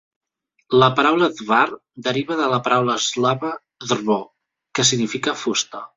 La 0.83 0.87
paraula 0.99 1.27
"dvar" 1.41 1.67
deriva 2.09 2.37
de 2.41 2.47
la 2.53 2.59
paraula 2.69 2.97
eslava 3.03 3.53
"drvo" 3.93 4.19
que 4.79 4.91
significa 4.95 5.37
"fusta". 5.45 5.89